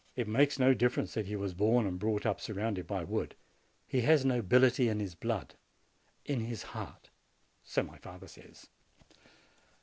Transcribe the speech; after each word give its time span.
It 0.15 0.27
makes 0.27 0.57
no 0.57 0.73
difference 0.73 1.13
that 1.13 1.27
he 1.27 1.35
was 1.35 1.53
born 1.53 1.85
and 1.85 1.99
brought 1.99 2.25
up 2.25 2.41
surrounded 2.41 2.87
by 2.87 3.03
wood: 3.03 3.35
he 3.85 4.01
has 4.01 4.25
nobility 4.25 4.89
in 4.89 4.99
his 4.99 5.13
blood, 5.13 5.53
in 6.25 6.39
his 6.39 6.63
heart, 6.63 7.11
so 7.61 7.83
my 7.83 7.99
father 7.99 8.27
says. 8.27 8.65